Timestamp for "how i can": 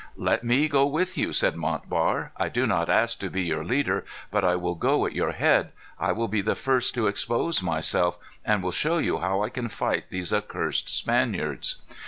9.19-9.69